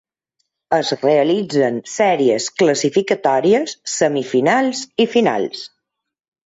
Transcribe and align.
Es 0.77 0.93
realitzen 1.01 1.77
sèries 1.97 2.49
classificatòries, 2.63 3.77
semifinals 4.01 4.87
i 5.07 5.11
finals. 5.17 5.65